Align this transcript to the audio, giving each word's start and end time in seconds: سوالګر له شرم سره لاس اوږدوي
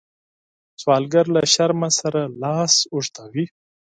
سوالګر 0.81 1.25
له 1.35 1.41
شرم 1.53 1.81
سره 1.99 2.21
لاس 2.41 2.73
اوږدوي 2.93 3.45